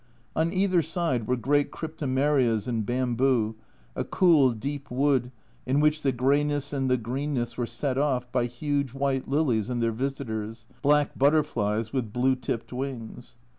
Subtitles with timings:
[0.35, 3.53] On either side were great Cryptomerias and bamboo,
[3.95, 5.31] a cool deep wood
[5.67, 9.79] in which the greyness and the greenness were set off by huge white lilies and
[9.79, 13.35] their visitors, black butterflies with blue tipped wings.